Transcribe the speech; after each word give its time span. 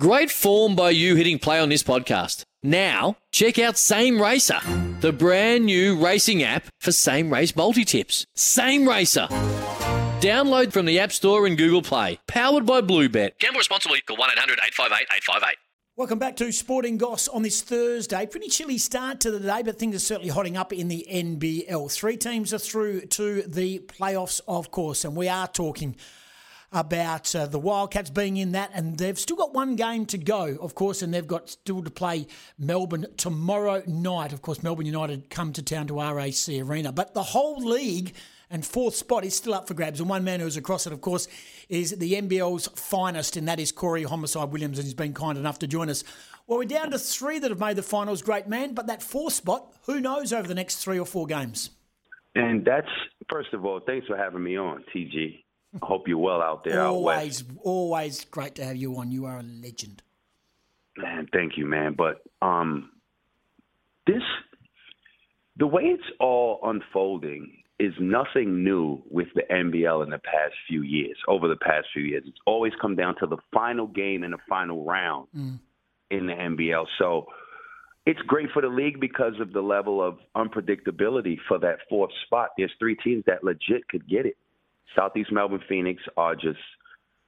Great 0.00 0.30
form 0.30 0.74
by 0.74 0.88
you 0.88 1.14
hitting 1.14 1.38
play 1.38 1.60
on 1.60 1.68
this 1.68 1.82
podcast. 1.82 2.44
Now, 2.62 3.18
check 3.32 3.58
out 3.58 3.76
Same 3.76 4.18
Racer, 4.18 4.58
the 5.02 5.12
brand 5.12 5.66
new 5.66 6.02
racing 6.02 6.42
app 6.42 6.64
for 6.78 6.90
same 6.90 7.30
race 7.30 7.54
multi 7.54 7.84
tips. 7.84 8.24
Same 8.34 8.88
Racer. 8.88 9.26
Download 10.22 10.72
from 10.72 10.86
the 10.86 10.98
App 10.98 11.12
Store 11.12 11.46
and 11.46 11.58
Google 11.58 11.82
Play. 11.82 12.18
Powered 12.26 12.64
by 12.64 12.80
Bluebet. 12.80 13.32
Gamble 13.40 13.58
responsibly. 13.58 14.00
Call 14.00 14.16
1 14.16 14.30
800 14.30 14.58
858 14.68 15.06
858. 15.18 15.56
Welcome 15.96 16.18
back 16.18 16.34
to 16.36 16.50
Sporting 16.50 16.96
Goss 16.96 17.28
on 17.28 17.42
this 17.42 17.60
Thursday. 17.60 18.24
Pretty 18.24 18.48
chilly 18.48 18.78
start 18.78 19.20
to 19.20 19.30
the 19.30 19.38
day, 19.38 19.60
but 19.62 19.78
things 19.78 19.94
are 19.94 19.98
certainly 19.98 20.30
hotting 20.30 20.56
up 20.56 20.72
in 20.72 20.88
the 20.88 21.06
NBL. 21.12 21.92
Three 21.92 22.16
teams 22.16 22.54
are 22.54 22.58
through 22.58 23.02
to 23.02 23.42
the 23.42 23.80
playoffs, 23.80 24.40
of 24.48 24.70
course, 24.70 25.04
and 25.04 25.14
we 25.14 25.28
are 25.28 25.46
talking 25.46 25.94
about 26.72 27.34
uh, 27.34 27.46
the 27.46 27.58
Wildcats 27.58 28.10
being 28.10 28.36
in 28.36 28.52
that, 28.52 28.70
and 28.74 28.96
they've 28.96 29.18
still 29.18 29.36
got 29.36 29.52
one 29.52 29.76
game 29.76 30.06
to 30.06 30.18
go, 30.18 30.56
of 30.60 30.74
course, 30.74 31.02
and 31.02 31.12
they've 31.12 31.26
got 31.26 31.48
still 31.48 31.82
to 31.82 31.90
play 31.90 32.26
Melbourne 32.58 33.06
tomorrow 33.16 33.82
night. 33.86 34.32
Of 34.32 34.42
course, 34.42 34.62
Melbourne 34.62 34.86
United 34.86 35.30
come 35.30 35.52
to 35.54 35.62
town 35.62 35.88
to 35.88 35.94
RAC 35.94 36.48
Arena, 36.48 36.92
but 36.92 37.14
the 37.14 37.22
whole 37.22 37.56
league 37.56 38.14
and 38.50 38.64
fourth 38.64 38.94
spot 38.94 39.24
is 39.24 39.36
still 39.36 39.54
up 39.54 39.68
for 39.68 39.74
grabs. 39.74 40.00
And 40.00 40.08
one 40.08 40.24
man 40.24 40.40
who's 40.40 40.56
across 40.56 40.86
it, 40.86 40.92
of 40.92 41.00
course, 41.00 41.28
is 41.68 41.92
the 41.92 42.14
NBL's 42.14 42.68
finest, 42.74 43.36
and 43.36 43.48
that 43.48 43.60
is 43.60 43.72
Corey 43.72 44.04
Homicide 44.04 44.50
Williams, 44.50 44.78
and 44.78 44.84
he's 44.84 44.94
been 44.94 45.14
kind 45.14 45.38
enough 45.38 45.58
to 45.60 45.66
join 45.66 45.88
us. 45.88 46.04
Well, 46.46 46.58
we're 46.58 46.64
down 46.64 46.90
to 46.90 46.98
three 46.98 47.38
that 47.38 47.50
have 47.50 47.60
made 47.60 47.76
the 47.76 47.82
finals, 47.82 48.22
great 48.22 48.48
man, 48.48 48.74
but 48.74 48.88
that 48.88 49.02
fourth 49.02 49.34
spot, 49.34 49.72
who 49.86 50.00
knows 50.00 50.32
over 50.32 50.48
the 50.48 50.54
next 50.54 50.76
three 50.76 50.98
or 50.98 51.06
four 51.06 51.26
games? 51.26 51.70
And 52.34 52.64
that's 52.64 52.88
first 53.30 53.52
of 53.54 53.64
all, 53.64 53.80
thanks 53.84 54.06
for 54.06 54.16
having 54.16 54.42
me 54.42 54.56
on, 54.56 54.84
TG. 54.94 55.42
I 55.74 55.86
hope 55.86 56.08
you're 56.08 56.18
well 56.18 56.42
out 56.42 56.64
there. 56.64 56.80
out 56.80 57.00
west. 57.00 57.18
Always, 57.18 57.44
always 57.62 58.24
great 58.24 58.54
to 58.56 58.64
have 58.64 58.76
you 58.76 58.96
on. 58.96 59.10
You 59.12 59.26
are 59.26 59.38
a 59.38 59.42
legend. 59.42 60.02
Man, 60.96 61.28
thank 61.32 61.56
you, 61.56 61.66
man. 61.66 61.94
But 61.96 62.22
um, 62.42 62.90
this, 64.06 64.22
the 65.56 65.66
way 65.66 65.82
it's 65.84 66.02
all 66.18 66.60
unfolding 66.64 67.56
is 67.78 67.94
nothing 67.98 68.62
new 68.62 69.00
with 69.10 69.28
the 69.34 69.42
NBL 69.50 70.04
in 70.04 70.10
the 70.10 70.18
past 70.18 70.54
few 70.68 70.82
years. 70.82 71.16
Over 71.28 71.48
the 71.48 71.56
past 71.56 71.86
few 71.94 72.02
years, 72.02 72.24
it's 72.26 72.38
always 72.46 72.72
come 72.80 72.94
down 72.94 73.14
to 73.20 73.26
the 73.26 73.38
final 73.54 73.86
game 73.86 74.22
and 74.22 74.34
the 74.34 74.38
final 74.48 74.84
round 74.84 75.28
in 76.10 76.26
the 76.26 76.32
NBL. 76.34 76.84
So 76.98 77.26
it's 78.04 78.20
great 78.26 78.50
for 78.52 78.60
the 78.60 78.68
league 78.68 79.00
because 79.00 79.34
of 79.40 79.52
the 79.52 79.62
level 79.62 80.02
of 80.02 80.18
unpredictability 80.36 81.38
for 81.48 81.58
that 81.60 81.78
fourth 81.88 82.10
spot. 82.26 82.50
There's 82.58 82.72
three 82.78 82.96
teams 82.96 83.24
that 83.26 83.44
legit 83.44 83.88
could 83.88 84.06
get 84.08 84.26
it. 84.26 84.36
Southeast 84.96 85.32
Melbourne 85.32 85.62
Phoenix 85.68 86.02
are 86.16 86.34
just 86.34 86.58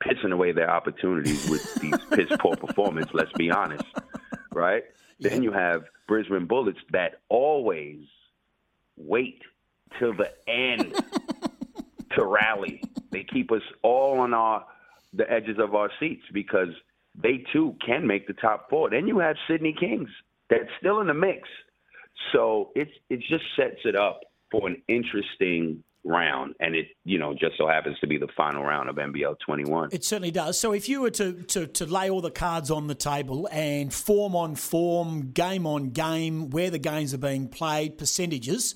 pissing 0.02 0.32
away 0.32 0.52
their 0.52 0.70
opportunities 0.70 1.48
with 1.48 1.74
these 1.76 1.96
piss 2.10 2.36
poor 2.40 2.56
performance, 2.56 3.08
let's 3.12 3.32
be 3.32 3.50
honest. 3.50 3.84
Right? 4.52 4.84
Then 5.20 5.42
you 5.42 5.52
have 5.52 5.84
Brisbane 6.08 6.46
Bullets 6.46 6.80
that 6.90 7.20
always 7.28 8.00
wait 8.96 9.40
till 9.98 10.14
the 10.14 10.30
end 10.48 10.94
to 12.16 12.24
rally. 12.24 12.82
They 13.10 13.24
keep 13.24 13.52
us 13.52 13.62
all 13.82 14.18
on 14.20 14.34
our 14.34 14.66
the 15.14 15.30
edges 15.30 15.58
of 15.58 15.74
our 15.74 15.90
seats 16.00 16.24
because 16.32 16.70
they 17.14 17.44
too 17.52 17.76
can 17.84 18.06
make 18.06 18.26
the 18.26 18.32
top 18.32 18.70
four. 18.70 18.88
Then 18.90 19.06
you 19.06 19.18
have 19.18 19.36
Sydney 19.46 19.74
Kings 19.78 20.08
that's 20.48 20.70
still 20.78 21.00
in 21.00 21.06
the 21.06 21.14
mix. 21.14 21.48
So 22.32 22.70
it's 22.74 22.90
it 23.10 23.20
just 23.20 23.44
sets 23.56 23.80
it 23.84 23.94
up 23.94 24.20
for 24.52 24.68
an 24.68 24.80
interesting 24.86 25.82
round, 26.04 26.54
and 26.60 26.74
it 26.74 26.86
you 27.04 27.18
know 27.18 27.32
just 27.32 27.56
so 27.58 27.66
happens 27.66 27.98
to 28.00 28.06
be 28.06 28.18
the 28.18 28.28
final 28.36 28.62
round 28.62 28.88
of 28.88 28.96
NBL 28.96 29.36
21. 29.44 29.88
It 29.92 30.04
certainly 30.04 30.30
does. 30.30 30.58
So 30.58 30.72
if 30.72 30.88
you 30.88 31.00
were 31.00 31.10
to, 31.10 31.42
to, 31.42 31.66
to 31.66 31.86
lay 31.86 32.10
all 32.10 32.20
the 32.20 32.30
cards 32.30 32.70
on 32.70 32.86
the 32.86 32.94
table 32.94 33.48
and 33.50 33.92
form 33.92 34.36
on 34.36 34.54
form, 34.54 35.30
game 35.32 35.66
on 35.66 35.90
game, 35.90 36.50
where 36.50 36.70
the 36.70 36.78
games 36.78 37.14
are 37.14 37.18
being 37.18 37.48
played, 37.48 37.98
percentages, 37.98 38.74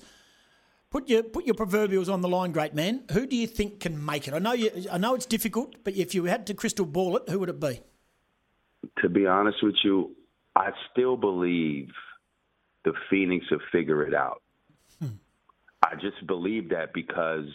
put 0.89 1.09
your 1.09 1.23
put 1.23 1.45
your 1.45 1.55
proverbials 1.55 2.09
on 2.09 2.21
the 2.21 2.29
line, 2.29 2.51
great 2.51 2.73
man. 2.73 3.03
Who 3.11 3.25
do 3.27 3.35
you 3.35 3.47
think 3.47 3.79
can 3.79 4.03
make 4.03 4.27
it? 4.27 4.33
I 4.33 4.39
know 4.39 4.53
you, 4.53 4.71
I 4.91 4.97
know 4.97 5.15
it's 5.15 5.25
difficult, 5.25 5.75
but 5.83 5.95
if 5.95 6.15
you 6.15 6.25
had 6.25 6.47
to 6.47 6.53
crystal 6.53 6.85
ball 6.85 7.17
it, 7.17 7.29
who 7.29 7.39
would 7.39 7.49
it 7.49 7.59
be? 7.59 7.81
To 9.01 9.09
be 9.09 9.25
honest 9.25 9.57
with 9.61 9.75
you, 9.83 10.15
I 10.55 10.69
still 10.91 11.17
believe 11.17 11.89
the 12.85 12.93
Phoenix 13.09 13.45
will 13.51 13.59
figure 13.71 14.03
it 14.07 14.13
out. 14.13 14.41
I 15.91 15.95
just 15.95 16.25
believe 16.27 16.69
that 16.69 16.93
because 16.93 17.45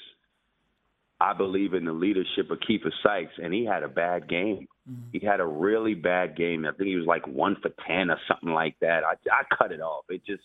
I 1.21 1.35
believe 1.35 1.75
in 1.75 1.85
the 1.85 1.93
leadership 1.93 2.51
of 2.51 2.59
Keifer 2.59 2.91
Sykes, 3.03 3.35
and 3.43 3.55
he 3.55 3.65
had 3.65 3.83
a 3.83 3.89
bad 3.89 4.29
game. 4.29 4.67
Mm-hmm. 4.91 5.11
He 5.13 5.25
had 5.25 5.41
a 5.41 5.47
really 5.47 5.95
bad 5.95 6.37
game. 6.37 6.67
I 6.67 6.73
think 6.73 6.89
he 6.89 6.97
was 6.97 7.07
like 7.07 7.27
one 7.27 7.57
for 7.63 7.71
ten 7.87 8.11
or 8.11 8.19
something 8.27 8.53
like 8.53 8.75
that. 8.81 9.03
I, 9.05 9.15
I 9.31 9.57
cut 9.57 9.71
it 9.71 9.81
off. 9.81 10.05
It 10.09 10.23
just, 10.27 10.43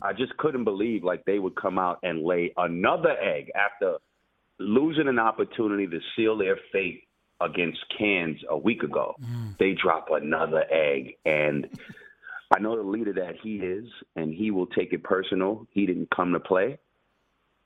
I 0.00 0.12
just 0.12 0.36
couldn't 0.36 0.64
believe 0.64 1.02
like 1.02 1.24
they 1.24 1.38
would 1.38 1.56
come 1.56 1.78
out 1.78 1.98
and 2.02 2.22
lay 2.22 2.52
another 2.56 3.16
egg 3.20 3.50
after 3.56 3.96
losing 4.60 5.08
an 5.08 5.18
opportunity 5.18 5.88
to 5.88 5.98
seal 6.14 6.38
their 6.38 6.58
fate 6.72 7.02
against 7.40 7.80
Cairns 7.98 8.38
a 8.48 8.56
week 8.56 8.84
ago. 8.84 9.16
Mm. 9.20 9.58
They 9.58 9.72
drop 9.72 10.06
another 10.12 10.64
egg, 10.70 11.16
and 11.24 11.66
I 12.54 12.60
know 12.60 12.76
the 12.76 12.88
leader 12.88 13.14
that 13.14 13.34
he 13.42 13.56
is, 13.56 13.86
and 14.14 14.32
he 14.32 14.52
will 14.52 14.66
take 14.66 14.92
it 14.92 15.02
personal. 15.02 15.66
He 15.72 15.86
didn't 15.86 16.10
come 16.14 16.32
to 16.32 16.40
play. 16.40 16.78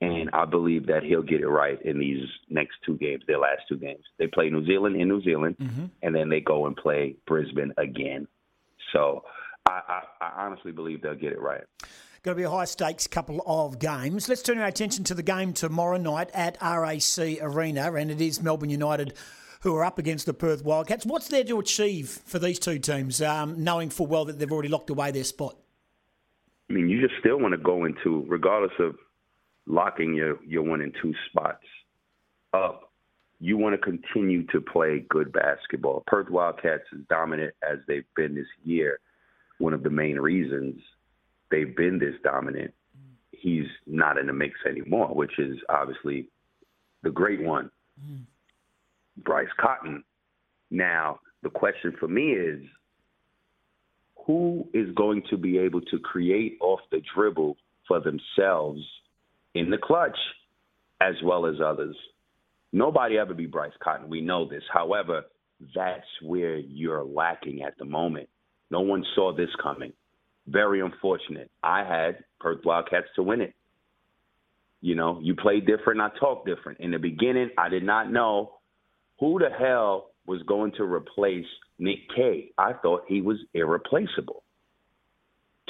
And 0.01 0.29
I 0.35 0.45
believe 0.45 0.87
that 0.89 1.03
he'll 1.05 1.23
get 1.23 1.41
it 1.41 1.49
right 1.49 1.81
in 1.83 1.99
these 1.99 2.25
next 2.51 2.75
two 2.85 2.99
games, 2.99 3.23
their 3.27 3.39
last 3.39 3.63
two 3.69 3.79
games. 3.79 4.05
They 4.19 4.27
play 4.27 4.51
New 4.51 4.67
Zealand 4.67 5.01
in 5.01 5.09
New 5.09 5.23
Zealand, 5.23 5.57
and 6.03 6.15
then 6.15 6.29
they 6.29 6.41
go 6.41 6.67
and 6.67 6.77
play 6.77 7.17
Brisbane 7.27 7.73
again. 7.79 8.29
So 8.93 9.25
I, 9.65 9.81
I, 9.89 10.03
I 10.21 10.45
honestly 10.45 10.73
believe 10.73 11.01
they'll 11.01 11.15
get 11.15 11.33
it 11.33 11.41
right. 11.41 11.63
Going 12.23 12.37
to 12.37 12.41
be 12.41 12.45
a 12.45 12.51
high 12.51 12.65
stakes 12.67 13.07
couple 13.07 13.43
of 13.47 13.79
games. 13.79 14.29
Let's 14.29 14.43
turn 14.43 14.59
our 14.59 14.67
attention 14.67 15.05
to 15.05 15.15
the 15.15 15.23
game 15.23 15.53
tomorrow 15.53 15.97
night 15.97 16.31
at 16.35 16.59
RAC 16.61 17.41
Arena, 17.41 17.93
and 17.93 18.11
it 18.11 18.21
is 18.21 18.43
Melbourne 18.43 18.69
United 18.69 19.15
who 19.63 19.75
are 19.75 19.85
up 19.85 19.99
against 19.99 20.27
the 20.27 20.35
Perth 20.35 20.65
Wildcats. 20.65 21.07
What's 21.07 21.29
there 21.29 21.45
to 21.45 21.59
achieve 21.59 22.09
for 22.09 22.39
these 22.39 22.59
two 22.59 22.79
teams, 22.79 23.23
um, 23.23 23.65
knowing 23.65 23.91
full 23.91 24.07
well 24.07 24.25
that 24.27 24.39
they've 24.39 24.51
already 24.51 24.69
locked 24.69 24.91
away 24.91 25.11
their 25.11 25.25
spot? 25.25 25.57
I 26.69 26.73
mean, 26.73 26.89
you 26.89 27.01
just 27.01 27.19
still 27.21 27.39
want 27.39 27.53
to 27.53 27.59
go 27.59 27.85
into, 27.85 28.25
regardless 28.29 28.73
of 28.79 28.97
locking 29.67 30.15
your, 30.15 30.39
your 30.45 30.63
one 30.63 30.81
and 30.81 30.95
two 31.03 31.15
spots 31.31 31.65
up, 32.53 32.93
you 33.39 33.59
want 33.59 33.75
to 33.75 33.79
continue 33.79 34.47
to 34.47 34.61
play 34.61 35.05
good 35.11 35.33
basketball. 35.33 36.03
Perth 36.07 36.31
Wildcats, 36.31 36.85
as 36.95 37.01
dominant 37.09 37.55
as 37.69 37.79
they've 37.87 38.05
been 38.15 38.35
this 38.35 38.47
year, 38.65 39.01
one 39.59 39.73
of 39.73 39.83
the 39.83 39.91
main 39.91 40.17
reasons 40.19 40.81
they've 41.51 41.77
been 41.77 41.99
this 41.99 42.15
dominant, 42.25 42.73
he's 43.33 43.67
not 43.87 44.19
in 44.19 44.27
the 44.27 44.33
mix 44.33 44.55
anymore, 44.69 45.09
which 45.09 45.39
is 45.39 45.57
obviously 45.69 46.29
the 47.03 47.11
great 47.11 47.43
one, 47.43 47.71
Bryce 49.19 49.49
Cotton. 49.61 50.03
Now, 50.71 51.21
the 51.43 51.51
question 51.51 51.95
for 51.99 52.09
me 52.09 52.33
is 52.33 52.63
who 54.27 54.67
is 54.75 54.93
going 54.95 55.23
to 55.31 55.37
be 55.37 55.59
able 55.59 55.81
to 55.83 55.99
create 55.99 56.57
off 56.61 56.81
the 56.91 57.01
dribble 57.15 57.57
for 57.87 58.01
themselves 58.01 58.81
in 59.57 59.71
the 59.71 59.79
clutch 59.79 60.17
as 61.01 61.15
well 61.25 61.47
as 61.47 61.57
others? 61.65 61.97
Nobody 62.73 63.19
ever 63.19 63.35
be 63.35 63.47
Bryce 63.47 63.73
Cotton. 63.83 64.09
We 64.09 64.21
know 64.21 64.49
this. 64.49 64.63
However, 64.73 65.23
that's 65.75 66.07
where 66.23 66.57
you're 66.57 67.05
lacking 67.05 67.63
at 67.63 67.79
the 67.79 67.85
moment. 67.85 68.29
No 68.71 68.81
one 68.81 69.05
saw 69.15 69.35
this 69.35 69.49
coming. 69.63 69.93
Very 70.47 70.81
unfortunate. 70.81 71.51
I 71.63 71.85
had 71.85 72.25
Perth 72.41 72.65
Wildcats 72.65 73.07
to 73.17 73.23
win 73.23 73.41
it. 73.41 73.55
You 74.81 74.95
know, 74.95 75.19
you 75.23 75.35
play 75.35 75.61
different, 75.61 76.01
I 76.01 76.11
talk 76.21 76.47
different. 76.47 76.81
In 76.81 76.91
the 76.91 76.99
beginning, 76.99 77.51
I 77.57 77.69
did 77.69 77.83
not 77.83 78.13
know 78.13 78.59
who 79.19 79.39
the 79.39 79.49
hell 79.51 80.11
was 80.27 80.43
going 80.43 80.73
to 80.73 80.85
replace 80.85 81.47
Nick 81.79 81.99
Kay. 82.15 82.51
I 82.59 82.75
thought 82.75 83.05
he 83.09 83.23
was 83.23 83.39
irreplaceable. 83.55 84.43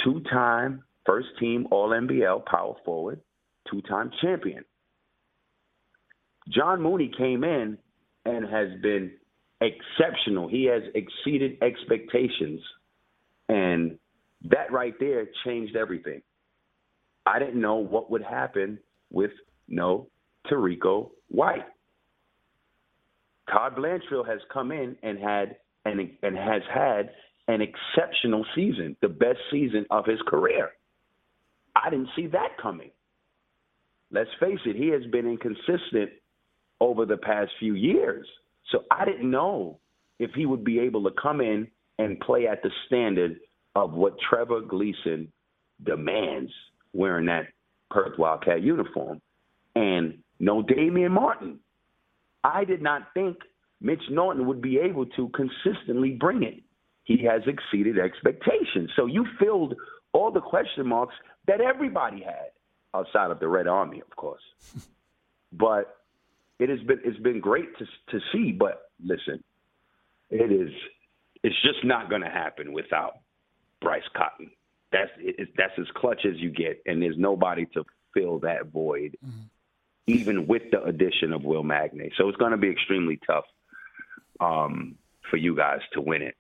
Two 0.03 0.21
time 0.31 0.83
first 1.05 1.29
team 1.39 1.67
All 1.71 1.91
NBL 1.91 2.45
power 2.47 2.75
forward, 2.85 3.21
two 3.71 3.83
time 3.83 4.11
champion. 4.23 4.65
John 6.49 6.81
Mooney 6.81 7.11
came 7.17 7.45
in 7.45 7.79
and 8.25 8.49
has 8.49 8.69
been 8.83 9.13
exceptional. 9.61 10.49
He 10.49 10.65
has 10.67 10.83
exceeded 10.95 11.63
expectations. 11.63 12.61
And 13.49 13.99
that 14.51 14.71
right 14.71 14.95
there 15.01 15.27
changed 15.45 15.77
everything. 15.77 16.23
I 17.25 17.39
didn't 17.39 17.61
know 17.61 17.77
what 17.77 18.11
would 18.11 18.23
happen 18.23 18.79
with 19.11 19.33
no 19.69 20.09
Terrico 20.51 21.11
White. 21.29 21.65
Todd 23.51 23.77
Blanchfield 23.77 24.29
has 24.29 24.41
come 24.53 24.73
in 24.73 24.97
and 25.03 25.19
had 25.19 25.57
and 25.85 26.11
and 26.23 26.37
has 26.37 26.63
had 26.73 27.11
an 27.49 27.61
exceptional 27.61 28.45
season, 28.55 28.97
the 29.03 29.09
best 29.09 29.39
season 29.51 29.87
of 29.91 30.05
his 30.05 30.21
career. 30.27 30.71
I 31.77 31.91
didn't 31.91 32.09
see 32.17 32.27
that 32.29 32.57
coming. 32.61 32.91
Let's 34.11 34.31
face 34.41 34.59
it, 34.65 34.77
he 34.77 34.89
has 34.89 35.05
been 35.11 35.27
inconsistent 35.27 36.11
over 36.81 37.07
the 37.07 37.17
past 37.17 37.51
few 37.59 37.75
years. 37.75 38.27
So 38.71 38.85
I 38.91 39.05
didn't 39.05 39.31
know 39.31 39.79
if 40.19 40.31
he 40.35 40.47
would 40.47 40.65
be 40.65 40.79
able 40.81 41.05
to 41.05 41.11
come 41.21 41.41
in 41.41 41.69
and 41.99 42.21
play 42.21 42.47
at 42.47 42.63
the 42.63 42.71
standard 42.87 43.39
of 43.75 43.93
what 43.93 44.17
Trevor 44.29 44.61
Gleeson 44.61 45.31
demands 45.85 46.53
wearing 46.93 47.27
that 47.27 47.49
Perth 47.91 48.19
Wildcat 48.19 48.63
uniform. 48.63 49.21
And 49.75 50.19
no 50.39 50.63
Damian 50.63 51.13
Martin. 51.13 51.59
I 52.45 52.65
did 52.65 52.83
not 52.83 53.09
think 53.15 53.37
Mitch 53.81 54.03
Norton 54.11 54.47
would 54.47 54.63
be 54.63 54.79
able 54.79 55.07
to 55.07 55.31
consistently 55.31 56.11
bring 56.11 56.43
it. 56.43 56.63
He 57.05 57.23
has 57.25 57.43
exceeded 57.47 57.99
expectations. 57.99 58.91
So 58.97 59.07
you 59.07 59.27
filled 59.39 59.75
all 60.13 60.31
the 60.31 60.41
question 60.41 60.87
marks 60.87 61.15
that 61.47 61.61
everybody 61.61 62.23
had 62.23 62.51
outside 62.97 63.31
of 63.31 63.41
the 63.41 63.49
Red 63.49 63.67
Army, 63.67 64.01
of 64.01 64.17
course. 64.17 64.43
but 65.53 65.97
it 66.59 66.69
has 66.69 66.81
been 66.81 67.01
it's 67.05 67.19
been 67.21 67.41
great 67.41 67.77
to 67.79 67.85
to 68.11 68.21
see. 68.33 68.53
But 68.53 68.91
listen, 69.03 69.43
it 70.31 70.51
is 70.53 70.71
it's 71.43 71.61
just 71.63 71.85
not 71.85 72.09
going 72.09 72.23
to 72.23 72.31
happen 72.31 72.73
without 72.73 73.19
Bryce 73.81 74.09
Cotton. 74.17 74.51
That's 74.93 75.11
it, 75.19 75.49
that's 75.57 75.79
as 75.79 75.87
clutch 75.95 76.25
as 76.25 76.37
you 76.37 76.51
get, 76.51 76.83
and 76.87 77.03
there's 77.03 77.19
nobody 77.19 77.67
to 77.75 77.85
fill 78.15 78.39
that 78.41 78.69
void, 78.73 79.17
mm-hmm. 79.25 79.43
even 80.07 80.47
with 80.47 80.63
the 80.71 80.83
addition 80.85 81.33
of 81.33 81.45
Will 81.45 81.65
Magnay. 81.65 82.11
So 82.17 82.29
it's 82.29 82.39
going 82.39 82.53
to 82.53 82.57
be 82.57 82.71
extremely 82.71 83.19
tough 83.27 83.45
um, 84.41 84.97
for 85.31 85.37
you 85.37 85.57
guys 85.57 85.81
to 85.93 86.01
win 86.01 86.23
it. 86.23 86.37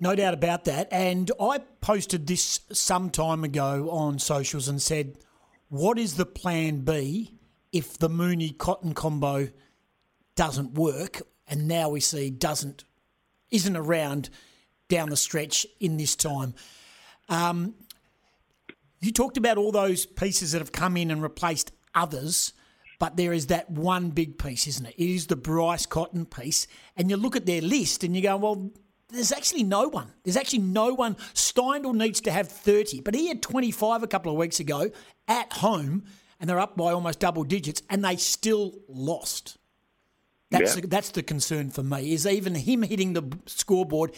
No 0.00 0.14
doubt 0.14 0.34
about 0.34 0.64
that. 0.64 0.88
And 0.90 1.30
I 1.40 1.58
posted 1.80 2.26
this 2.26 2.60
some 2.72 3.10
time 3.10 3.44
ago 3.44 3.88
on 3.90 4.18
socials 4.18 4.68
and 4.68 4.80
said, 4.80 5.18
"What 5.68 5.98
is 5.98 6.14
the 6.14 6.26
plan 6.26 6.80
B 6.80 7.34
if 7.72 7.98
the 7.98 8.08
Mooney 8.08 8.50
Cotton 8.50 8.94
combo 8.94 9.48
doesn't 10.34 10.74
work?" 10.74 11.22
And 11.48 11.66
now 11.66 11.88
we 11.88 12.00
see 12.00 12.30
doesn't 12.30 12.84
isn't 13.50 13.76
around 13.76 14.28
down 14.88 15.08
the 15.08 15.16
stretch 15.16 15.66
in 15.80 15.96
this 15.96 16.14
time. 16.14 16.54
Um, 17.28 17.74
you 19.00 19.12
talked 19.12 19.36
about 19.36 19.58
all 19.58 19.72
those 19.72 20.06
pieces 20.06 20.52
that 20.52 20.60
have 20.60 20.72
come 20.72 20.96
in 20.96 21.10
and 21.10 21.22
replaced 21.22 21.72
others, 21.94 22.52
but 22.98 23.16
there 23.16 23.32
is 23.32 23.46
that 23.48 23.70
one 23.70 24.10
big 24.10 24.38
piece, 24.38 24.66
isn't 24.66 24.86
it? 24.86 24.94
It 24.96 25.10
is 25.10 25.26
the 25.26 25.36
Bryce 25.36 25.86
Cotton 25.86 26.26
piece. 26.26 26.66
And 26.96 27.10
you 27.10 27.16
look 27.16 27.36
at 27.36 27.46
their 27.46 27.60
list 27.60 28.04
and 28.04 28.16
you 28.16 28.22
go, 28.22 28.36
well, 28.36 28.70
there's 29.08 29.32
actually 29.32 29.62
no 29.62 29.88
one. 29.88 30.12
There's 30.24 30.36
actually 30.36 30.60
no 30.60 30.92
one. 30.94 31.14
Steindl 31.34 31.94
needs 31.94 32.20
to 32.22 32.32
have 32.32 32.48
30, 32.48 33.00
but 33.02 33.14
he 33.14 33.28
had 33.28 33.42
25 33.42 34.02
a 34.02 34.06
couple 34.06 34.32
of 34.32 34.38
weeks 34.38 34.60
ago 34.60 34.90
at 35.28 35.52
home, 35.54 36.04
and 36.40 36.48
they're 36.48 36.60
up 36.60 36.76
by 36.76 36.92
almost 36.92 37.20
double 37.20 37.44
digits, 37.44 37.82
and 37.88 38.04
they 38.04 38.16
still 38.16 38.74
lost. 38.88 39.58
That's, 40.50 40.74
yeah. 40.74 40.82
the, 40.82 40.86
that's 40.88 41.10
the 41.10 41.22
concern 41.22 41.70
for 41.70 41.82
me, 41.82 42.12
is 42.12 42.26
even 42.26 42.54
him 42.54 42.82
hitting 42.82 43.12
the 43.12 43.38
scoreboard 43.46 44.12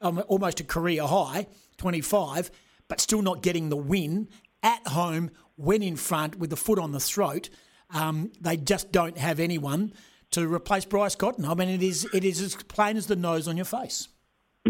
um, 0.00 0.22
almost 0.28 0.60
a 0.60 0.64
career 0.64 1.04
high, 1.04 1.46
25, 1.78 2.50
but 2.86 3.00
still 3.00 3.22
not 3.22 3.42
getting 3.42 3.68
the 3.68 3.76
win 3.76 4.28
at 4.62 4.86
home 4.88 5.30
when 5.56 5.82
in 5.82 5.96
front 5.96 6.38
with 6.38 6.50
the 6.50 6.56
foot 6.56 6.78
on 6.78 6.92
the 6.92 7.00
throat. 7.00 7.50
Um, 7.90 8.32
they 8.40 8.56
just 8.56 8.92
don't 8.92 9.18
have 9.18 9.40
anyone 9.40 9.92
to 10.30 10.46
replace 10.52 10.84
Bryce 10.84 11.14
Cotton. 11.14 11.44
I 11.44 11.54
mean, 11.54 11.68
it 11.68 11.82
is 11.82 12.06
it 12.12 12.24
is 12.24 12.40
as 12.40 12.54
plain 12.54 12.96
as 12.96 13.06
the 13.06 13.16
nose 13.16 13.48
on 13.48 13.56
your 13.56 13.64
face. 13.64 14.08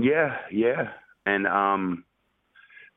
Yeah, 0.03 0.37
yeah, 0.51 0.91
and 1.27 1.47
um, 1.47 2.05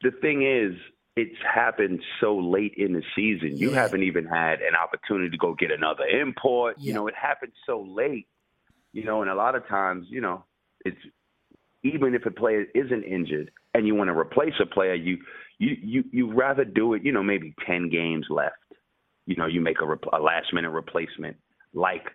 the 0.02 0.12
thing 0.12 0.44
is, 0.44 0.76
it's 1.16 1.38
happened 1.44 2.02
so 2.20 2.38
late 2.38 2.74
in 2.78 2.94
the 2.94 3.04
season. 3.16 3.58
You 3.58 3.72
yeah. 3.72 3.82
haven't 3.82 4.04
even 4.04 4.26
had 4.26 4.62
an 4.62 4.76
opportunity 4.82 5.30
to 5.30 5.38
go 5.38 5.54
get 5.54 5.72
another 5.72 6.06
import. 6.06 6.78
Yeah. 6.80 6.88
You 6.88 6.94
know, 6.94 7.08
it 7.08 7.16
happened 7.16 7.52
so 7.66 7.82
late. 7.82 8.28
You 8.94 9.04
know, 9.04 9.22
and 9.22 9.30
a 9.30 9.36
lot 9.36 9.56
of 9.56 9.68
times, 9.68 10.08
you 10.10 10.22
know, 10.22 10.44
it's 10.86 10.98
even 11.84 12.14
if 12.14 12.26
a 12.26 12.32
player 12.32 12.66
isn't 12.76 13.04
injured 13.04 13.52
and 13.74 13.88
you 13.88 13.96
want 13.96 14.10
to 14.10 14.18
replace 14.18 14.54
a 14.62 14.66
player, 14.66 14.94
you 14.94 15.18
you 15.60 15.78
you 15.82 16.04
you 16.12 16.34
rather 16.34 16.66
do 16.66 16.94
it. 16.94 17.04
You 17.04 17.12
know, 17.12 17.24
maybe 17.24 17.54
ten 17.66 17.90
games 17.90 18.28
left. 18.30 18.56
You 19.26 19.36
know, 19.36 19.48
you 19.48 19.62
make 19.62 19.78
a, 19.82 20.16
a 20.16 20.20
last 20.20 20.54
minute 20.54 20.72
replacement 20.72 21.38
like 21.74 22.06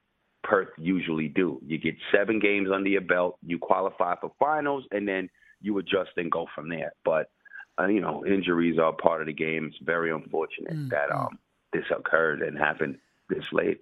Perth 0.46 0.68
usually 0.78 1.28
do. 1.28 1.60
You 1.66 1.78
get 1.78 1.96
seven 2.12 2.38
games 2.38 2.68
under 2.72 2.88
your 2.88 3.00
belt, 3.00 3.36
you 3.44 3.58
qualify 3.58 4.14
for 4.20 4.30
finals, 4.38 4.84
and 4.92 5.06
then 5.06 5.28
you 5.60 5.76
adjust 5.78 6.10
and 6.16 6.30
go 6.30 6.46
from 6.54 6.68
there. 6.68 6.92
But 7.04 7.30
uh, 7.78 7.86
you 7.88 8.00
know, 8.00 8.24
injuries 8.24 8.78
are 8.78 8.92
part 8.92 9.20
of 9.20 9.26
the 9.26 9.32
game. 9.32 9.66
It's 9.66 9.78
very 9.82 10.10
unfortunate 10.10 10.72
mm-hmm. 10.72 10.88
that 10.88 11.10
mm. 11.10 11.26
um, 11.26 11.38
this 11.72 11.84
occurred 11.90 12.42
and 12.42 12.56
happened 12.56 12.98
this 13.28 13.44
late. 13.52 13.80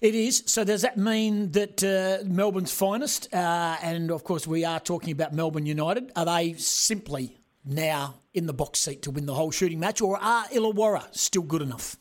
It 0.00 0.14
is. 0.14 0.44
So 0.46 0.62
does 0.62 0.82
that 0.82 0.96
mean 0.96 1.52
that 1.52 1.82
uh, 1.82 2.24
Melbourne's 2.26 2.72
finest, 2.72 3.32
uh, 3.34 3.76
and 3.82 4.10
of 4.10 4.24
course 4.24 4.46
we 4.46 4.64
are 4.64 4.78
talking 4.78 5.12
about 5.12 5.34
Melbourne 5.34 5.66
United, 5.66 6.12
are 6.14 6.26
they 6.26 6.52
simply 6.54 7.38
now 7.64 8.16
in 8.34 8.46
the 8.46 8.52
box 8.52 8.80
seat 8.80 9.02
to 9.02 9.10
win 9.10 9.26
the 9.26 9.34
whole 9.34 9.50
shooting 9.50 9.80
match, 9.80 10.00
or 10.00 10.18
are 10.18 10.44
Illawarra 10.46 11.14
still 11.16 11.42
good 11.42 11.62
enough? 11.62 11.96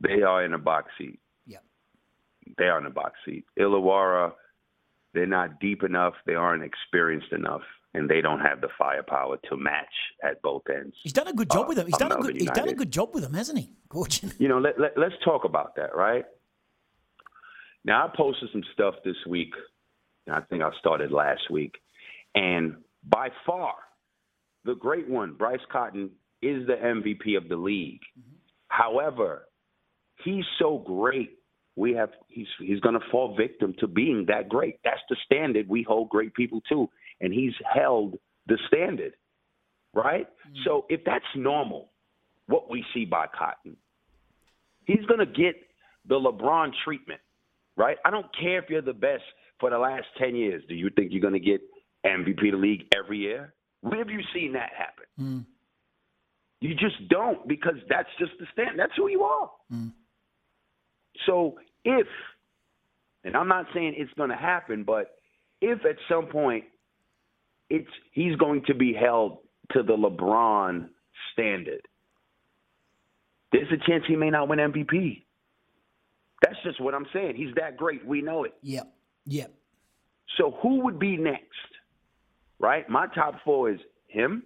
They 0.00 0.22
are 0.22 0.44
in 0.44 0.54
a 0.54 0.58
box 0.58 0.90
seat. 0.98 1.20
They 2.58 2.64
are 2.64 2.78
in 2.78 2.86
a 2.86 2.90
box 2.90 3.12
seat. 3.24 3.44
Illawarra, 3.58 4.32
they're 5.12 5.26
not 5.26 5.60
deep 5.60 5.82
enough. 5.82 6.14
They 6.26 6.34
aren't 6.34 6.62
experienced 6.62 7.32
enough. 7.32 7.62
And 7.96 8.10
they 8.10 8.20
don't 8.20 8.40
have 8.40 8.60
the 8.60 8.68
firepower 8.76 9.36
to 9.48 9.56
match 9.56 9.86
at 10.24 10.42
both 10.42 10.62
ends. 10.68 10.96
He's 11.00 11.12
done 11.12 11.28
a 11.28 11.32
good 11.32 11.48
job 11.48 11.66
uh, 11.66 11.68
with 11.68 11.76
them. 11.76 11.86
He's 11.86 11.96
done 11.96 12.10
a 12.10 12.16
good. 12.16 12.34
He's 12.36 12.50
done 12.50 12.68
a 12.68 12.74
good 12.74 12.90
job 12.90 13.14
with 13.14 13.22
them, 13.22 13.34
hasn't 13.34 13.58
he, 13.58 13.70
Gorgon? 13.88 14.32
You 14.38 14.48
know, 14.48 14.58
let, 14.58 14.80
let, 14.80 14.98
let's 14.98 15.14
talk 15.24 15.44
about 15.44 15.76
that, 15.76 15.94
right? 15.94 16.24
Now, 17.84 18.04
I 18.04 18.16
posted 18.16 18.48
some 18.50 18.64
stuff 18.72 18.94
this 19.04 19.14
week. 19.28 19.52
I 20.28 20.40
think 20.40 20.62
I 20.62 20.70
started 20.80 21.12
last 21.12 21.50
week. 21.50 21.76
And 22.34 22.76
by 23.04 23.28
far, 23.46 23.74
the 24.64 24.74
great 24.74 25.08
one, 25.08 25.34
Bryce 25.34 25.60
Cotton, 25.70 26.10
is 26.42 26.66
the 26.66 26.74
MVP 26.74 27.36
of 27.36 27.48
the 27.48 27.56
league. 27.56 28.00
Mm-hmm. 28.18 28.36
However, 28.68 29.46
he's 30.24 30.44
so 30.58 30.78
great. 30.78 31.38
We 31.76 31.92
have 31.94 32.10
he's 32.28 32.46
he's 32.58 32.80
going 32.80 32.94
to 32.94 33.06
fall 33.10 33.34
victim 33.36 33.74
to 33.80 33.86
being 33.86 34.26
that 34.28 34.48
great. 34.48 34.78
That's 34.84 35.00
the 35.08 35.16
standard 35.24 35.68
we 35.68 35.82
hold 35.82 36.08
great 36.08 36.34
people 36.34 36.60
to, 36.68 36.88
and 37.20 37.32
he's 37.32 37.54
held 37.72 38.16
the 38.46 38.58
standard, 38.68 39.14
right? 39.92 40.26
Mm-hmm. 40.28 40.62
So 40.64 40.86
if 40.88 41.00
that's 41.04 41.24
normal, 41.34 41.90
what 42.46 42.70
we 42.70 42.84
see 42.94 43.04
by 43.04 43.26
Cotton, 43.26 43.76
he's 44.84 45.04
going 45.06 45.20
to 45.20 45.26
get 45.26 45.56
the 46.06 46.14
LeBron 46.14 46.72
treatment 46.84 47.20
right? 47.76 47.96
I 48.04 48.10
don't 48.10 48.26
care 48.38 48.58
if 48.58 48.70
you're 48.70 48.82
the 48.82 48.92
best 48.92 49.22
for 49.60 49.70
the 49.70 49.78
last 49.78 50.06
10 50.18 50.36
years. 50.36 50.62
Do 50.68 50.74
you 50.74 50.90
think 50.90 51.12
you're 51.12 51.20
going 51.20 51.34
to 51.34 51.40
get 51.40 51.60
MVP 52.04 52.46
of 52.46 52.52
the 52.52 52.66
league 52.66 52.86
every 52.96 53.18
year? 53.18 53.54
Where 53.80 53.98
have 53.98 54.10
you 54.10 54.20
seen 54.32 54.52
that 54.52 54.70
happen? 54.76 55.04
Mm. 55.20 55.44
You 56.60 56.74
just 56.74 57.08
don't 57.08 57.46
because 57.46 57.76
that's 57.88 58.08
just 58.18 58.32
the 58.38 58.46
stand. 58.52 58.78
That's 58.78 58.92
who 58.96 59.08
you 59.08 59.22
are. 59.22 59.50
Mm. 59.72 59.92
So 61.26 61.56
if, 61.84 62.06
and 63.24 63.36
I'm 63.36 63.48
not 63.48 63.66
saying 63.74 63.94
it's 63.96 64.12
going 64.14 64.30
to 64.30 64.36
happen, 64.36 64.84
but 64.84 65.16
if 65.60 65.84
at 65.84 65.96
some 66.08 66.26
point 66.26 66.64
it's 67.70 67.88
he's 68.12 68.36
going 68.36 68.62
to 68.66 68.74
be 68.74 68.92
held 68.92 69.38
to 69.72 69.82
the 69.82 69.96
LeBron 69.96 70.88
standard, 71.32 71.86
there's 73.52 73.68
a 73.72 73.88
chance 73.88 74.04
he 74.06 74.16
may 74.16 74.30
not 74.30 74.48
win 74.48 74.58
MVP. 74.58 75.22
That's 76.42 76.56
just 76.64 76.80
what 76.80 76.94
I'm 76.94 77.06
saying. 77.12 77.36
He's 77.36 77.54
that 77.56 77.76
great. 77.76 78.04
We 78.04 78.20
know 78.20 78.44
it. 78.44 78.54
Yep. 78.62 78.92
Yep. 79.26 79.54
So 80.36 80.58
who 80.62 80.80
would 80.82 80.98
be 80.98 81.16
next? 81.16 81.48
Right? 82.58 82.88
My 82.88 83.06
top 83.06 83.36
four 83.44 83.70
is 83.70 83.80
him. 84.08 84.42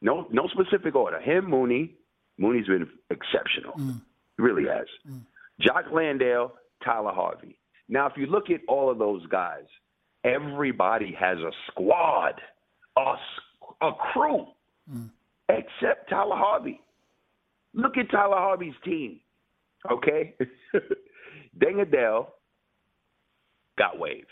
No, 0.00 0.28
no 0.30 0.48
specific 0.48 0.94
order. 0.94 1.20
Him, 1.20 1.48
Mooney. 1.50 1.94
Mooney's 2.38 2.66
been 2.66 2.88
exceptional. 3.10 3.74
Mm. 3.74 4.00
He 4.36 4.42
really 4.42 4.64
has. 4.68 4.86
Mm. 5.08 5.22
Jock 5.60 5.86
Landale, 5.92 6.52
Tyler 6.84 7.12
Harvey. 7.12 7.58
Now, 7.88 8.06
if 8.06 8.12
you 8.16 8.26
look 8.26 8.50
at 8.50 8.60
all 8.68 8.90
of 8.90 8.98
those 8.98 9.26
guys, 9.26 9.64
everybody 10.24 11.16
has 11.18 11.38
a 11.38 11.50
squad, 11.70 12.34
a, 12.96 13.14
a 13.80 13.92
crew, 14.12 14.46
mm. 14.92 15.10
except 15.48 16.10
Tyler 16.10 16.36
Harvey. 16.36 16.80
Look 17.74 17.96
at 17.96 18.10
Tyler 18.10 18.36
Harvey's 18.36 18.74
team. 18.84 19.20
Okay? 19.90 20.34
Deng 21.58 21.82
Adel 21.82 22.34
got 23.78 23.98
waived. 23.98 24.26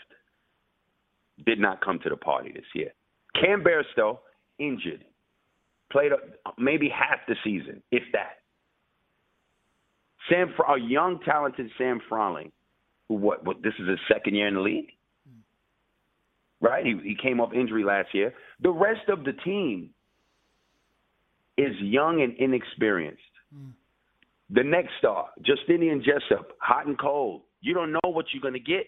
Did 1.45 1.59
not 1.59 1.83
come 1.83 1.99
to 2.03 2.09
the 2.09 2.17
party 2.17 2.51
this 2.53 2.65
year. 2.73 2.91
Cam 3.39 3.63
Bairstow 3.63 4.19
injured. 4.59 5.03
Played 5.91 6.11
maybe 6.57 6.89
half 6.89 7.19
the 7.27 7.35
season, 7.43 7.81
if 7.91 8.03
that. 8.11 8.39
Sam, 10.29 10.53
a 10.67 10.79
young, 10.79 11.19
talented 11.25 11.69
Sam 11.77 12.01
Froling, 12.09 12.51
who 13.07 13.15
what, 13.15 13.45
what 13.45 13.61
this 13.61 13.73
is 13.79 13.87
his 13.87 13.99
second 14.11 14.35
year 14.35 14.47
in 14.47 14.55
the 14.55 14.61
league, 14.61 14.89
right? 16.61 16.85
He, 16.85 16.99
he 17.03 17.15
came 17.21 17.39
off 17.39 17.53
injury 17.53 17.83
last 17.83 18.09
year. 18.13 18.33
The 18.61 18.71
rest 18.71 19.09
of 19.09 19.23
the 19.23 19.33
team 19.33 19.91
is 21.57 21.73
young 21.79 22.21
and 22.21 22.35
inexperienced. 22.37 23.21
Mm. 23.55 23.71
The 24.49 24.63
next 24.63 24.91
star, 24.99 25.29
Justinian 25.43 26.03
Jessup, 26.03 26.51
hot 26.59 26.87
and 26.87 26.97
cold. 26.97 27.41
You 27.61 27.73
don't 27.73 27.91
know 27.91 27.99
what 28.03 28.25
you're 28.31 28.41
going 28.41 28.53
to 28.53 28.59
get. 28.59 28.87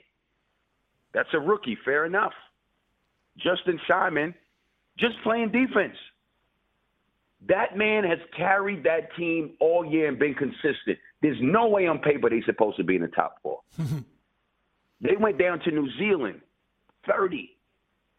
That's 1.14 1.30
a 1.34 1.40
rookie, 1.40 1.78
fair 1.84 2.06
enough. 2.06 2.34
Justin 3.38 3.80
Simon, 3.88 4.34
just 4.98 5.16
playing 5.24 5.52
defense. 5.52 5.96
That 7.48 7.78
man 7.78 8.04
has 8.04 8.20
carried 8.36 8.84
that 8.84 9.16
team 9.16 9.52
all 9.60 9.86
year 9.86 10.08
and 10.08 10.20
been 10.20 10.34
consistent. 10.34 10.98
There's 11.22 11.38
no 11.42 11.68
way 11.70 11.88
on 11.88 12.00
paper 12.00 12.30
they're 12.30 12.44
supposed 12.46 12.78
to 12.78 12.84
be 12.84 12.96
in 12.96 13.02
the 13.02 13.08
top 13.08 13.38
four. 13.42 13.62
they 15.02 15.16
went 15.18 15.38
down 15.38 15.60
to 15.62 15.72
New 15.72 15.90
Zealand, 15.98 16.42
30, 17.08 17.56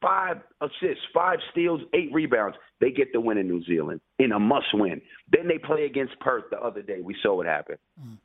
five 0.00 0.39
assists, 0.61 1.05
five 1.12 1.39
steals, 1.50 1.81
eight 1.95 2.11
rebounds. 2.12 2.57
They 2.81 2.91
get 2.91 3.12
the 3.12 3.21
win 3.21 3.39
in 3.39 3.47
New 3.47 3.62
Zealand 3.65 4.00
in 4.19 4.33
a 4.33 4.39
must 4.39 4.73
win. 4.73 5.00
Then 5.31 5.49
they 5.49 5.59
play 5.59 5.85
against 5.85 6.19
Perth 6.21 6.45
the 6.50 6.59
other 6.59 6.83
day. 6.83 7.00
We 7.03 7.15
saw 7.23 7.37
what 7.37 7.47
happened. 7.47 7.79
Mm. 8.00 8.17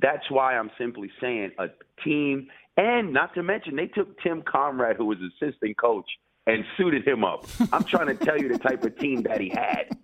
That's 0.00 0.30
why 0.30 0.56
I'm 0.56 0.70
simply 0.78 1.10
saying 1.20 1.52
a 1.58 1.66
team, 2.04 2.48
and 2.76 3.12
not 3.12 3.34
to 3.34 3.42
mention, 3.42 3.74
they 3.74 3.86
took 3.88 4.20
Tim 4.20 4.42
Coenraad, 4.42 4.96
who 4.96 5.06
was 5.06 5.18
assistant 5.18 5.76
coach, 5.76 6.06
and 6.48 6.64
suited 6.76 7.06
him 7.06 7.24
up. 7.24 7.46
I'm 7.72 7.84
trying 7.84 8.06
to 8.06 8.14
tell 8.14 8.38
you 8.38 8.48
the 8.48 8.58
type 8.58 8.82
of 8.82 8.98
team 8.98 9.22
that 9.22 9.40
he 9.40 9.50
had. 9.50 9.96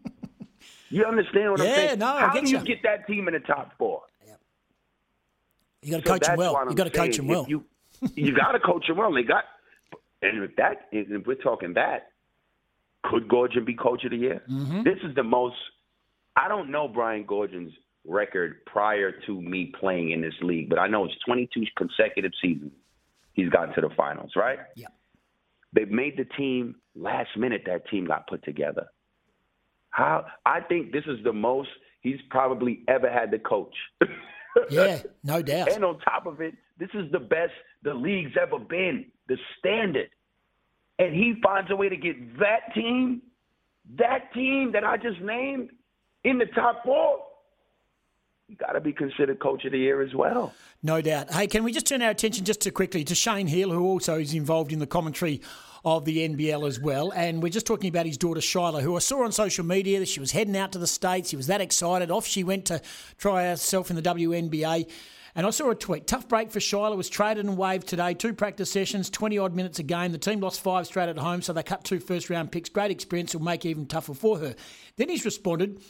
You 0.90 1.04
understand 1.04 1.50
what 1.50 1.60
yeah, 1.60 1.66
I'm 1.66 1.74
saying? 1.74 1.98
No, 1.98 2.06
How 2.06 2.32
do 2.32 2.40
you. 2.40 2.58
you 2.58 2.64
get 2.64 2.82
that 2.84 3.06
team 3.06 3.26
in 3.26 3.34
the 3.34 3.40
top 3.40 3.72
four? 3.78 4.02
Yep. 4.26 4.40
You 5.82 5.90
got 5.90 6.02
to 6.02 6.06
so 6.06 6.12
coach 6.12 6.28
him 6.28 6.36
well. 6.36 6.66
You 6.68 6.76
got 6.76 6.84
to 6.84 6.90
coach 6.90 7.18
him 7.18 7.26
well. 7.26 7.46
You, 7.48 7.64
you 8.14 8.36
got 8.36 8.52
to 8.52 8.60
coach 8.60 8.88
him 8.88 8.98
well. 8.98 9.12
They 9.12 9.22
got, 9.22 9.44
and 10.22 10.44
if 10.44 10.54
that, 10.56 10.88
if 10.92 11.26
we're 11.26 11.34
talking 11.34 11.74
that, 11.74 12.10
could 13.02 13.26
Goorjian 13.26 13.64
be 13.64 13.74
coach 13.74 14.04
of 14.04 14.10
the 14.10 14.16
year? 14.16 14.42
Mm-hmm. 14.48 14.82
This 14.82 14.98
is 15.02 15.14
the 15.14 15.24
most. 15.24 15.56
I 16.36 16.48
don't 16.48 16.70
know 16.70 16.88
Brian 16.88 17.24
Goorjian's 17.24 17.72
record 18.06 18.64
prior 18.66 19.12
to 19.26 19.40
me 19.40 19.72
playing 19.80 20.10
in 20.10 20.20
this 20.20 20.34
league, 20.42 20.68
but 20.68 20.78
I 20.78 20.88
know 20.88 21.04
it's 21.06 21.14
22 21.26 21.64
consecutive 21.76 22.32
seasons 22.40 22.72
he's 23.34 23.48
gotten 23.48 23.74
to 23.74 23.80
the 23.80 23.90
finals, 23.94 24.32
right? 24.36 24.58
Yeah. 24.74 24.86
They've 25.74 25.90
made 25.90 26.16
the 26.16 26.24
team 26.24 26.76
last 26.94 27.30
minute. 27.36 27.62
That 27.66 27.88
team 27.88 28.06
got 28.06 28.26
put 28.26 28.44
together. 28.44 28.86
How 29.90 30.26
I 30.46 30.60
think 30.60 30.92
this 30.92 31.04
is 31.06 31.22
the 31.24 31.32
most 31.32 31.68
he's 32.00 32.20
probably 32.30 32.82
ever 32.88 33.10
had 33.10 33.30
to 33.32 33.38
coach. 33.38 33.74
yeah, 34.70 35.02
no 35.22 35.42
doubt. 35.42 35.72
And 35.72 35.84
on 35.84 35.98
top 36.00 36.26
of 36.26 36.40
it, 36.40 36.54
this 36.78 36.90
is 36.94 37.10
the 37.12 37.20
best 37.20 37.52
the 37.82 37.94
league's 37.94 38.32
ever 38.40 38.58
been, 38.58 39.06
the 39.28 39.36
standard. 39.58 40.10
And 40.98 41.14
he 41.14 41.34
finds 41.42 41.70
a 41.70 41.76
way 41.76 41.88
to 41.88 41.96
get 41.96 42.38
that 42.38 42.72
team, 42.74 43.22
that 43.98 44.32
team 44.32 44.70
that 44.72 44.84
I 44.84 44.96
just 44.96 45.20
named, 45.20 45.70
in 46.22 46.38
the 46.38 46.46
top 46.46 46.84
four. 46.84 47.18
Got 48.58 48.72
to 48.72 48.80
be 48.80 48.92
considered 48.92 49.40
coach 49.40 49.64
of 49.64 49.72
the 49.72 49.78
year 49.78 50.02
as 50.02 50.14
well. 50.14 50.52
No 50.82 51.00
doubt. 51.00 51.32
Hey, 51.32 51.46
can 51.46 51.64
we 51.64 51.72
just 51.72 51.86
turn 51.86 52.02
our 52.02 52.10
attention 52.10 52.44
just 52.44 52.60
to 52.62 52.70
quickly 52.70 53.02
to 53.04 53.14
Shane 53.14 53.46
Heal, 53.46 53.70
who 53.70 53.84
also 53.84 54.18
is 54.18 54.34
involved 54.34 54.70
in 54.70 54.80
the 54.80 54.86
commentary 54.86 55.40
of 55.84 56.04
the 56.04 56.28
NBL 56.28 56.66
as 56.66 56.78
well. 56.78 57.10
And 57.12 57.42
we're 57.42 57.48
just 57.48 57.66
talking 57.66 57.88
about 57.88 58.06
his 58.06 58.18
daughter 58.18 58.40
Shyla, 58.40 58.82
who 58.82 58.96
I 58.96 59.00
saw 59.00 59.24
on 59.24 59.32
social 59.32 59.64
media 59.64 59.98
that 59.98 60.08
she 60.08 60.20
was 60.20 60.32
heading 60.32 60.56
out 60.56 60.72
to 60.72 60.78
the 60.78 60.86
States. 60.86 61.30
She 61.30 61.36
was 61.36 61.46
that 61.46 61.60
excited. 61.60 62.10
Off 62.10 62.26
she 62.26 62.44
went 62.44 62.66
to 62.66 62.80
try 63.18 63.48
herself 63.48 63.90
in 63.90 63.96
the 63.96 64.02
WNBA. 64.02 64.90
And 65.36 65.46
I 65.46 65.50
saw 65.50 65.70
a 65.70 65.74
tweet. 65.74 66.06
Tough 66.06 66.28
break 66.28 66.50
for 66.50 66.60
Shyla. 66.60 66.96
Was 66.96 67.08
traded 67.08 67.44
and 67.44 67.56
waived 67.56 67.88
today. 67.88 68.14
Two 68.14 68.32
practice 68.32 68.70
sessions, 68.70 69.10
20 69.10 69.36
odd 69.38 69.54
minutes 69.54 69.78
a 69.78 69.82
game. 69.82 70.12
The 70.12 70.18
team 70.18 70.40
lost 70.40 70.60
five 70.60 70.86
straight 70.86 71.08
at 71.08 71.18
home, 71.18 71.42
so 71.42 71.52
they 71.52 71.62
cut 71.62 71.82
two 71.82 71.98
first 71.98 72.30
round 72.30 72.52
picks. 72.52 72.68
Great 72.68 72.90
experience 72.90 73.34
will 73.34 73.42
make 73.42 73.66
even 73.66 73.86
tougher 73.86 74.14
for 74.14 74.38
her. 74.38 74.54
Then 74.96 75.08
he's 75.08 75.24
responded. 75.24 75.82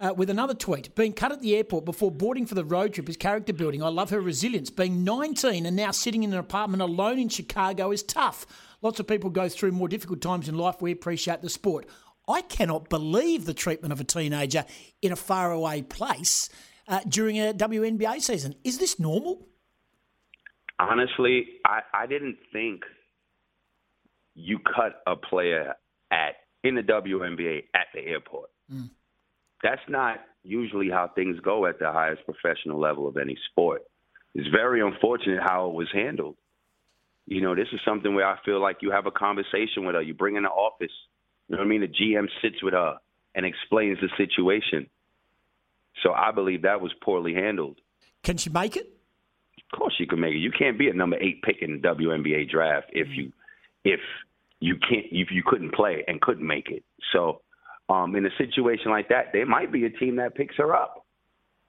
Uh, 0.00 0.14
with 0.16 0.30
another 0.30 0.54
tweet. 0.54 0.94
Being 0.94 1.12
cut 1.12 1.32
at 1.32 1.40
the 1.40 1.56
airport 1.56 1.84
before 1.84 2.12
boarding 2.12 2.46
for 2.46 2.54
the 2.54 2.64
road 2.64 2.94
trip 2.94 3.08
is 3.08 3.16
character 3.16 3.52
building. 3.52 3.82
I 3.82 3.88
love 3.88 4.10
her 4.10 4.20
resilience. 4.20 4.70
Being 4.70 5.02
19 5.02 5.66
and 5.66 5.74
now 5.74 5.90
sitting 5.90 6.22
in 6.22 6.32
an 6.32 6.38
apartment 6.38 6.82
alone 6.82 7.18
in 7.18 7.28
Chicago 7.28 7.90
is 7.90 8.04
tough. 8.04 8.46
Lots 8.80 9.00
of 9.00 9.08
people 9.08 9.28
go 9.28 9.48
through 9.48 9.72
more 9.72 9.88
difficult 9.88 10.20
times 10.20 10.48
in 10.48 10.56
life. 10.56 10.80
We 10.80 10.92
appreciate 10.92 11.42
the 11.42 11.50
sport. 11.50 11.88
I 12.28 12.42
cannot 12.42 12.88
believe 12.88 13.44
the 13.44 13.54
treatment 13.54 13.92
of 13.92 14.00
a 14.00 14.04
teenager 14.04 14.66
in 15.02 15.10
a 15.10 15.16
faraway 15.16 15.82
place 15.82 16.48
uh, 16.86 17.00
during 17.08 17.40
a 17.40 17.52
WNBA 17.52 18.20
season. 18.20 18.54
Is 18.62 18.78
this 18.78 19.00
normal? 19.00 19.48
Honestly, 20.78 21.46
I, 21.66 21.80
I 21.92 22.06
didn't 22.06 22.36
think 22.52 22.82
you 24.34 24.58
cut 24.60 25.00
a 25.06 25.16
player 25.16 25.74
at 26.12 26.36
in 26.62 26.74
the 26.74 26.82
WNBA 26.82 27.64
at 27.74 27.86
the 27.94 28.00
airport. 28.00 28.50
Mm. 28.72 28.90
That's 29.62 29.82
not 29.88 30.18
usually 30.42 30.88
how 30.90 31.10
things 31.14 31.38
go 31.40 31.66
at 31.66 31.78
the 31.78 31.90
highest 31.92 32.22
professional 32.24 32.80
level 32.80 33.08
of 33.08 33.16
any 33.16 33.36
sport. 33.50 33.82
It's 34.34 34.48
very 34.48 34.80
unfortunate 34.80 35.40
how 35.42 35.68
it 35.68 35.74
was 35.74 35.88
handled 35.92 36.36
you 37.28 37.42
know, 37.42 37.54
this 37.54 37.68
is 37.72 37.80
something 37.84 38.14
where 38.14 38.26
I 38.26 38.38
feel 38.44 38.60
like 38.60 38.78
you 38.80 38.90
have 38.90 39.04
a 39.04 39.10
conversation 39.10 39.84
with 39.84 39.94
her. 39.94 40.00
You 40.00 40.14
bring 40.14 40.36
in 40.36 40.44
the 40.44 40.48
office. 40.48 40.90
You 41.46 41.56
know 41.56 41.58
what 41.58 41.66
I 41.66 41.68
mean? 41.68 41.82
The 41.82 41.88
GM 41.88 42.26
sits 42.40 42.62
with 42.62 42.72
her 42.72 42.96
and 43.34 43.44
explains 43.44 43.98
the 44.00 44.08
situation. 44.16 44.88
So 46.02 46.12
I 46.12 46.32
believe 46.32 46.62
that 46.62 46.80
was 46.80 46.92
poorly 47.02 47.34
handled. 47.34 47.80
Can 48.22 48.38
she 48.38 48.48
make 48.48 48.76
it? 48.76 48.88
Of 49.70 49.78
course 49.78 49.94
she 49.98 50.06
can 50.06 50.20
make 50.20 50.32
it. 50.32 50.38
You 50.38 50.50
can't 50.50 50.78
be 50.78 50.88
a 50.88 50.94
number 50.94 51.18
eight 51.20 51.42
pick 51.42 51.56
in 51.60 51.82
the 51.82 51.88
WNBA 51.88 52.48
draft 52.50 52.86
if 52.92 53.08
you 53.14 53.30
if 53.84 54.00
you 54.60 54.76
can't 54.76 55.04
if 55.10 55.28
you 55.30 55.42
couldn't 55.44 55.74
play 55.74 56.04
and 56.08 56.22
couldn't 56.22 56.46
make 56.46 56.70
it. 56.70 56.82
So 57.12 57.42
um, 57.88 58.16
in 58.16 58.26
a 58.26 58.30
situation 58.38 58.90
like 58.90 59.08
that, 59.08 59.32
there 59.32 59.46
might 59.46 59.72
be 59.72 59.84
a 59.84 59.90
team 59.90 60.16
that 60.16 60.34
picks 60.34 60.56
her 60.56 60.74
up. 60.74 61.06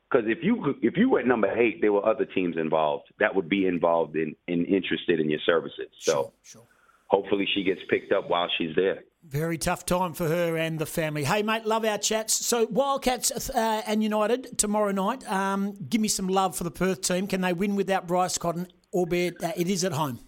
Because 0.09 0.27
if 0.27 0.39
you 0.41 0.75
if 0.81 0.97
you 0.97 1.09
were 1.11 1.19
at 1.19 1.27
number 1.27 1.55
eight, 1.55 1.81
there 1.81 1.93
were 1.93 2.05
other 2.05 2.25
teams 2.25 2.57
involved 2.57 3.05
that 3.19 3.35
would 3.35 3.47
be 3.47 3.67
involved 3.67 4.15
in 4.15 4.35
and 4.47 4.65
in, 4.65 4.75
interested 4.75 5.19
in 5.19 5.29
your 5.29 5.39
services. 5.45 5.87
So 5.99 6.11
sure, 6.11 6.31
sure. 6.43 6.61
hopefully 7.07 7.47
she 7.53 7.63
gets 7.63 7.81
picked 7.89 8.11
up 8.11 8.27
while 8.27 8.49
she's 8.57 8.75
there. 8.75 9.03
Very 9.23 9.57
tough 9.57 9.85
time 9.85 10.13
for 10.13 10.27
her 10.27 10.57
and 10.57 10.79
the 10.79 10.85
family. 10.85 11.25
Hey, 11.25 11.43
mate, 11.43 11.65
love 11.65 11.83
our 11.83 11.97
chats. 11.97 12.33
So, 12.33 12.65
Wildcats 12.71 13.49
uh, 13.49 13.81
and 13.85 14.01
United 14.01 14.57
tomorrow 14.57 14.91
night. 14.91 15.29
Um, 15.29 15.75
give 15.89 15.99
me 15.99 16.07
some 16.07 16.29
love 16.29 16.55
for 16.55 16.63
the 16.63 16.71
Perth 16.71 17.01
team. 17.01 17.27
Can 17.27 17.41
they 17.41 17.51
win 17.51 17.75
without 17.75 18.07
Bryce 18.07 18.37
Cotton, 18.37 18.67
albeit 18.93 19.43
uh, 19.43 19.51
it 19.57 19.67
is 19.67 19.83
at 19.83 19.91
home? 19.91 20.19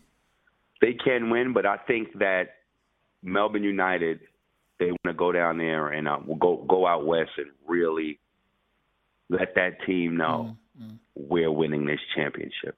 They 0.82 0.94
can 0.94 1.30
win, 1.30 1.54
but 1.54 1.66
I 1.66 1.78
think 1.78 2.20
that 2.20 2.50
Melbourne 3.24 3.64
United, 3.64 4.20
they 4.82 4.90
want 4.90 5.04
to 5.06 5.14
go 5.14 5.32
down 5.32 5.60
there 5.60 5.90
and 5.90 6.08
uh, 6.08 6.18
go 6.40 6.58
go 6.68 6.88
out 6.88 7.06
west 7.06 7.30
and 7.38 7.52
really 7.68 8.20
let 9.30 9.54
that 9.56 9.78
team 9.86 10.18
know 10.18 10.58
mm, 10.78 10.86
mm. 10.86 10.98
we're 11.16 11.52
winning 11.52 11.86
this 11.86 12.00
championship. 12.16 12.76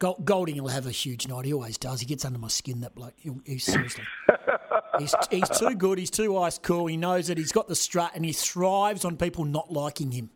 Mm. 0.00 0.24
Goulding 0.24 0.62
will 0.62 0.68
have 0.68 0.86
a 0.86 0.92
huge 0.92 1.26
night. 1.26 1.44
He 1.44 1.52
always 1.52 1.76
does. 1.76 1.98
He 1.98 2.06
gets 2.06 2.24
under 2.24 2.38
my 2.38 2.46
skin. 2.46 2.82
That 2.82 2.94
bloke. 2.94 3.14
He, 3.16 3.32
he's 3.44 3.64
seriously. 3.64 4.04
he's, 5.00 5.12
he's 5.28 5.48
too 5.58 5.74
good. 5.74 5.98
He's 5.98 6.10
too 6.10 6.38
ice 6.38 6.56
cool. 6.56 6.86
He 6.86 6.96
knows 6.96 7.26
that 7.26 7.36
he's 7.36 7.50
got 7.50 7.66
the 7.66 7.74
strut, 7.74 8.12
and 8.14 8.24
he 8.24 8.32
thrives 8.32 9.04
on 9.04 9.16
people 9.16 9.44
not 9.44 9.72
liking 9.72 10.12
him. 10.12 10.30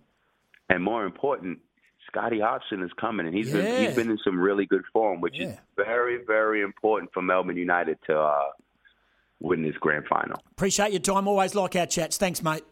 And 0.69 0.83
more 0.83 1.05
important, 1.05 1.61
Scotty 2.09 2.41
Hopson 2.41 2.83
is 2.83 2.91
coming, 3.01 3.25
and 3.25 3.37
he's 3.37 3.53
yeah. 3.53 3.63
been 3.63 3.87
he's 3.87 3.95
been 3.95 4.11
in 4.11 4.19
some 4.25 4.37
really 4.37 4.67
good 4.67 4.83
form, 4.93 5.21
which 5.21 5.37
yeah. 5.37 5.51
is 5.51 5.59
very 5.77 6.19
very 6.27 6.61
important 6.63 7.13
for 7.15 7.23
Melbourne 7.23 7.57
United 7.57 7.99
to 8.09 8.19
uh, 8.19 8.43
win 9.43 9.63
this 9.63 9.77
grand 9.77 10.07
final. 10.07 10.43
Appreciate 10.53 10.93
your 10.93 11.01
time. 11.01 11.29
Always 11.29 11.55
like 11.55 11.77
our 11.77 11.87
chats. 11.87 12.17
Thanks, 12.17 12.43
mate. 12.43 12.65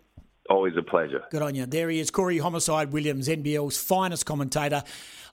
Always 0.49 0.77
a 0.77 0.83
pleasure. 0.83 1.23
Good 1.31 1.43
on 1.43 1.55
you. 1.55 1.65
There 1.65 1.89
he 1.89 2.00
is, 2.00 2.11
Corey 2.11 2.39
Homicide 2.39 2.93
Williams, 2.93 3.29
NBL's 3.29 3.81
finest 3.81 4.27
commentator. 4.27 4.83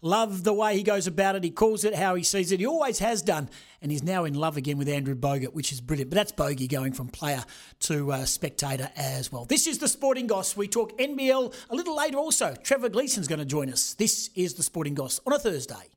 Love 0.03 0.44
the 0.44 0.53
way 0.53 0.77
he 0.77 0.84
goes 0.84 1.08
about 1.08 1.36
it. 1.36 1.44
He 1.44 1.50
calls 1.50 1.84
it 1.84 1.96
how 1.96 2.13
he 2.13 2.22
sees 2.22 2.51
it. 2.51 2.60
He 2.60 2.67
always 2.67 3.00
has 3.00 3.24
done. 3.24 3.50
And 3.82 3.91
he's 3.91 4.03
now 4.03 4.25
in 4.25 4.36
love 4.36 4.58
again 4.58 4.77
with 4.77 4.88
Andrew 4.88 5.15
Bogut, 5.15 5.53
which 5.53 5.72
is 5.72 5.82
brilliant. 5.82 6.12
But 6.12 6.17
that's 6.17 6.32
Bogey 6.32 6.67
going 6.67 6.94
from 6.94 7.08
player 7.08 7.44
to 7.82 8.12
uh, 8.12 8.25
spectator 8.25 8.91
as 8.96 9.32
well. 9.32 9.46
This 9.46 9.65
is 9.65 9.79
the 9.79 9.88
Sporting 9.88 10.27
Goss. 10.27 10.56
We 10.56 10.67
talk 10.67 10.96
NBL 11.00 11.51
a 11.72 11.75
little 11.75 11.96
later 11.96 12.17
also. 12.17 12.53
Trevor 12.62 12.89
Gleeson's 12.89 13.27
going 13.27 13.39
to 13.39 13.46
join 13.46 13.72
us. 13.72 13.96
This 13.96 14.29
is 14.36 14.53
the 14.53 14.63
Sporting 14.63 14.94
Goss 14.94 15.20
on 15.25 15.34
a 15.34 15.39
Thursday. 15.39 15.96